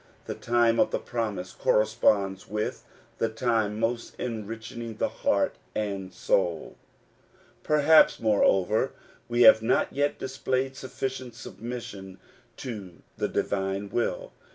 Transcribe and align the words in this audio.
The 0.25 0.33
time 0.33 0.79
of 0.79 0.89
the 0.89 0.97
promise 0.99 1.51
corresponds 1.51 2.47
with 2.49 2.83
the 3.19 3.29
time 3.29 3.79
most 3.79 4.15
enriching 4.19 4.97
to 4.97 5.07
heart 5.07 5.53
and 5.75 6.11
soul. 6.11 6.75
Perhaps, 7.61 8.19
moreover, 8.19 8.93
we 9.29 9.43
have 9.43 9.61
not 9.61 9.93
yet 9.93 10.17
displayed 10.17 10.75
sufficient 10.75 11.35
submission 11.35 12.17
to 12.57 13.03
the 13.17 13.27
divine 13.27 13.89
will. 13.89 14.33